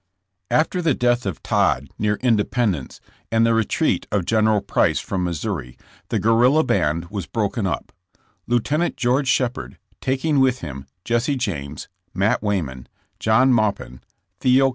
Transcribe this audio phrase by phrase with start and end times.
[0.49, 4.97] /k FTER the death of Todd, near Independence, ^^^1 and the retreat of General Price
[4.99, 7.91] from Mis gBifel souri, the guerrilla band was broken up.
[8.47, 8.95] Lieut.
[8.97, 12.87] George Shepherd, taking with him Jesse James, Matt Wayman,
[13.19, 14.01] John Maupin,
[14.39, 14.69] Theo.